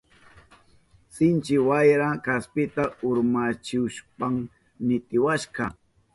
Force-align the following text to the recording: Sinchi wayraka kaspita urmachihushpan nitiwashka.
Sinchi 1.13 1.55
wayraka 1.67 2.21
kaspita 2.25 2.83
urmachihushpan 3.07 4.35
nitiwashka. 4.85 5.63